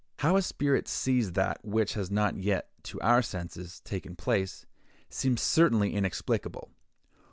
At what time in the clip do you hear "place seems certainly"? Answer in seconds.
4.15-5.93